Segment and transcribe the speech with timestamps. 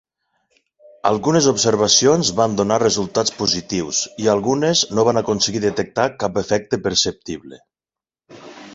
[1.09, 7.65] Algunes observacions van donar resultats positius i algunes no van aconseguir detectar cap efecte perceptible.